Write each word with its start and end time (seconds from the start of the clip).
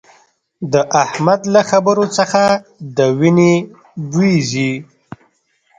د 0.73 0.73
احمد 1.03 1.41
له 1.53 1.61
خبرو 1.69 2.05
څخه 2.17 2.41
د 2.97 2.99
وينې 3.19 3.53
بوي 4.11 4.35
ځي 4.51 4.71